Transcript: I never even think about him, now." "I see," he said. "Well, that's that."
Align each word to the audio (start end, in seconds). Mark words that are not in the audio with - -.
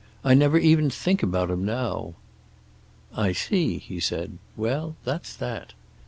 I 0.23 0.33
never 0.33 0.57
even 0.57 0.89
think 0.89 1.21
about 1.21 1.51
him, 1.51 1.63
now." 1.63 2.15
"I 3.13 3.33
see," 3.33 3.77
he 3.77 3.99
said. 3.99 4.39
"Well, 4.57 4.95
that's 5.05 5.35
that." 5.35 5.73